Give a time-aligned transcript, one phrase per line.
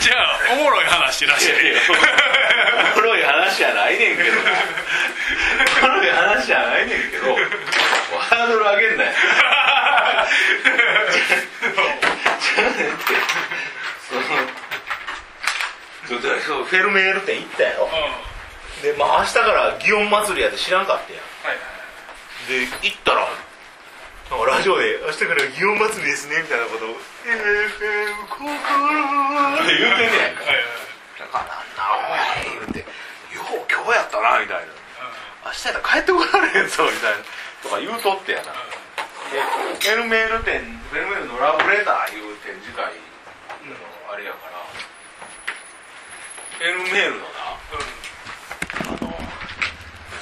[0.00, 1.52] じゃあおもろい話らしい
[2.96, 4.30] おもろい話やないねんけど。
[4.30, 4.42] な
[5.82, 7.36] おもろい話やないねんけど
[8.18, 9.12] ハードル上げんなよ。
[9.12, 13.04] じゃあねんって
[16.08, 17.84] そのそうフェルメール店行ったやろ。
[17.84, 17.90] うん。
[17.90, 18.10] はい
[18.82, 21.22] でまあ明日から祇園祭りやって知らんかったやん。
[21.44, 21.58] はい
[22.48, 23.28] で行ったら
[24.30, 26.96] ラジオで「明日から祇園祭りですね」みたいなことを
[27.26, 28.48] 「FM 心」
[29.70, 30.18] って言うてんね。
[30.18, 30.42] やんか
[31.18, 32.78] だからなんなおい言うて
[33.30, 34.66] 「よう今日やったな」みたいな
[35.46, 37.18] 「明日やったら帰ってこられへんぞ」みたいな。
[37.62, 38.44] とか言うとってやな
[39.30, 39.42] で
[39.78, 42.90] フェルメール展フェルメールのラブレターいう展示会の
[44.10, 44.58] あれやから。
[46.58, 47.28] フェルメールのな。
[48.80, 49.14] あの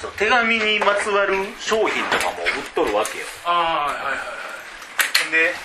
[0.01, 3.25] そう手紙にまつわる商品とかも売っとるわけよ。
[3.45, 4.17] ああはいはいは
[5.27, 5.31] い。
[5.31, 5.55] で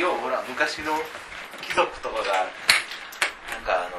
[0.00, 1.02] ようほら昔の
[1.62, 2.46] 貴族とかが
[3.64, 3.96] かあの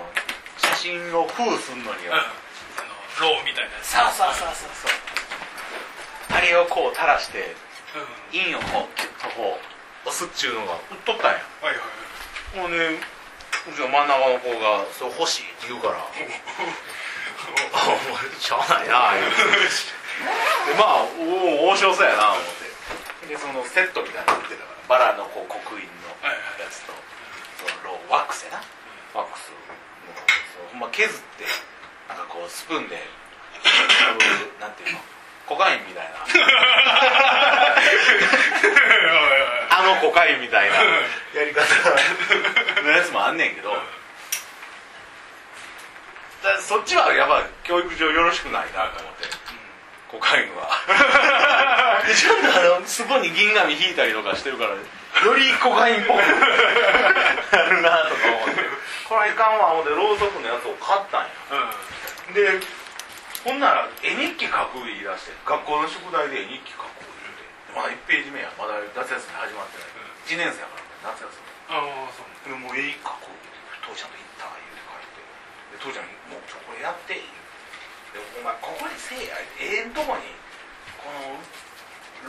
[0.57, 2.11] 写真を封すんのにうん。
[2.13, 3.87] は、あのローみたいなやつ。
[3.87, 4.91] さあさあさあさあそう。
[6.37, 7.55] あれをこう垂らして
[8.31, 8.39] うん。
[8.39, 9.57] 印をこうキュッとこ
[10.05, 11.41] う押すっちゅうのが売っとったんや。
[11.61, 11.85] はいはい
[12.55, 13.01] もうね
[13.67, 19.27] うちの真ん中の子が「それ欲しい」って言うから「あ お前しゃあないな」言
[20.71, 23.27] でまあおお面白そうやな思って。
[23.27, 24.75] でそのセットみたいなの売ってたから。
[24.87, 26.93] バラのこう刻印のはいはいやつと
[27.57, 28.63] そのローワックスやな
[29.19, 29.57] ワックスの
[30.53, 31.43] そうほんま削って
[32.07, 32.95] なんかこうスプーンで
[34.59, 34.99] なんていうの
[35.45, 36.25] コカインみたいな。
[39.69, 41.61] あのコカインみたいなやり方。
[42.81, 43.69] のやつもあんねんけど。
[43.71, 43.77] だ
[46.61, 49.25] そっちはやっぱ教育上よろしくないなと思って、
[50.09, 50.69] コカインは。
[52.15, 54.77] ちょっとあのすごい銀紙引いたりとかしてるからよ
[55.35, 56.19] りコカインっぽく。
[59.35, 61.35] これはいかんわ思ってろうそくのやつを買ったんや。
[61.51, 62.33] うん。
[62.33, 62.63] で
[63.43, 67.43] ほんなら絵日記書く言い出して学校の宿題で絵日記書く言うて
[67.75, 69.93] まだ1ページ目やまだ夏休み始まってない、
[70.25, 71.45] 1年生やから夏休み。
[71.69, 72.31] ああそう。
[72.47, 73.35] でもう絵描こう
[73.85, 75.21] 父ちゃんと行った言うて書いて
[75.75, 77.45] で父ちゃんに「もうちょこれやって」言うて。
[78.15, 79.35] でお前ここにせえや。
[79.59, 80.31] 絵んとこに
[80.97, 81.11] こ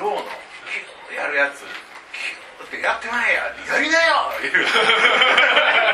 [0.03, 0.28] のローの
[0.66, 3.55] キューやるやつキューってやってまえや。
[3.55, 4.59] やりなよ言うて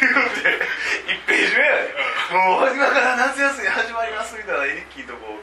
[0.00, 0.64] 言うて
[1.12, 1.94] 1ページ目やで、
[2.32, 5.42] もう今から夏休み始まりますみたいな絵日記とこう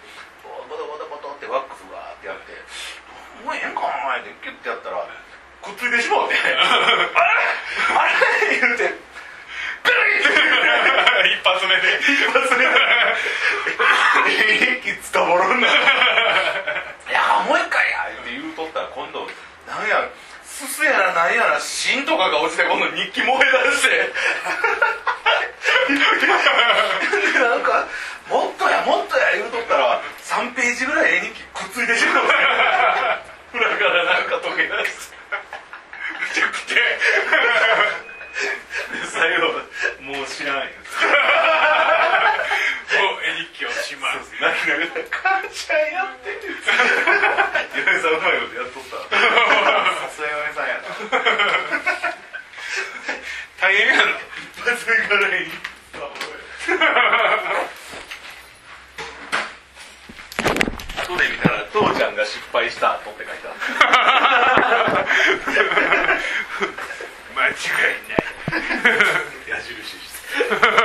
[0.70, 2.54] ボトボトボトってワックスバーってやって
[3.46, 6.56] 「もうええんかお前」ってキュッてやったらくっついてしまうて「あれ？
[6.56, 8.06] あ
[8.50, 10.34] れ?」言うてビリッて。
[11.26, 12.00] 一発目で。
[12.02, 15.72] 一発目絵日記つかぼろんな「い
[17.12, 19.28] やもう一回や」って言うとったら今度
[19.68, 20.08] なんや
[20.44, 23.90] すすやらなんやら芯とかが落ちて今度日記燃え出して
[27.36, 27.86] でなんか
[28.32, 32.24] 「もっとやもっとや」言うとったら3ページぐらい絵日記くっついてしまう。
[33.56, 35.05] 裏からなんか溶け出して。
[54.72, 54.94] 発が
[55.38, 55.48] いい。
[60.98, 63.60] 後で見たら、父ちゃんが失敗したって書いてある。
[67.36, 67.54] 間違い
[68.10, 68.26] ない。
[69.50, 70.00] 矢印し
[70.80, 70.85] て。